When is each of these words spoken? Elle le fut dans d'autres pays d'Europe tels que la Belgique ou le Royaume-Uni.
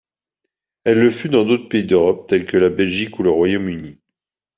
Elle 0.83 0.99
le 0.99 1.11
fut 1.11 1.29
dans 1.29 1.45
d'autres 1.45 1.69
pays 1.69 1.85
d'Europe 1.85 2.27
tels 2.27 2.47
que 2.47 2.57
la 2.57 2.71
Belgique 2.71 3.19
ou 3.19 3.21
le 3.21 3.29
Royaume-Uni. 3.29 3.99